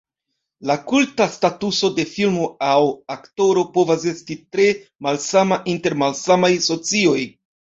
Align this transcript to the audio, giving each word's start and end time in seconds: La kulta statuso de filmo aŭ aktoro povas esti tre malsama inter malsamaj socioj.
La 0.69 0.75
kulta 0.91 1.27
statuso 1.33 1.89
de 1.99 2.05
filmo 2.13 2.47
aŭ 2.69 2.79
aktoro 3.17 3.67
povas 3.77 4.07
esti 4.13 4.39
tre 4.57 4.67
malsama 5.09 5.61
inter 5.75 5.99
malsamaj 6.05 6.51
socioj. 6.71 7.19